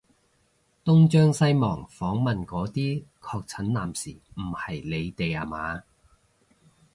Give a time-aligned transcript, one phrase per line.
[0.83, 5.83] 東張西望訪問嗰啲確診男士唔係你哋吖嘛？